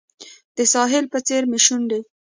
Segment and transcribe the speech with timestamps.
[0.57, 1.99] د ساحل په څیر مې شونډې